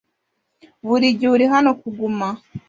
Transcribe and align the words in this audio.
buri 0.87 1.07
gihe 1.17 1.31
uri 1.35 1.45
hano 1.53 1.69
kuguma. 1.81 2.27